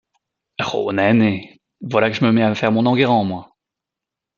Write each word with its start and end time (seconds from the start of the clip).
Roh, 0.57 0.91
naine, 0.91 1.47
voilà 1.81 2.09
que 2.09 2.15
je 2.15 2.25
me 2.25 2.31
mets 2.31 2.41
à 2.41 2.55
faire 2.55 2.71
mon 2.71 2.87
Enguerrand, 2.87 3.23
moi! 3.23 3.55